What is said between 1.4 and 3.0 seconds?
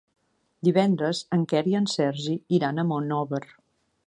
Quer i en Sergi iran a